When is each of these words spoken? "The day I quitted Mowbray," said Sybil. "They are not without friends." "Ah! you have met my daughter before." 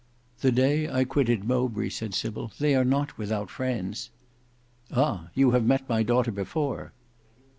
"The 0.39 0.51
day 0.51 0.89
I 0.89 1.03
quitted 1.03 1.43
Mowbray," 1.43 1.89
said 1.89 2.15
Sybil. 2.15 2.51
"They 2.59 2.73
are 2.73 2.83
not 2.83 3.19
without 3.19 3.51
friends." 3.51 4.09
"Ah! 4.91 5.29
you 5.35 5.51
have 5.51 5.63
met 5.63 5.87
my 5.87 6.01
daughter 6.01 6.31
before." 6.31 6.91